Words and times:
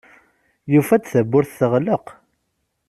Yufa-d 0.73 1.03
tawwurt 1.11 1.55
teɣleq. 1.59 2.05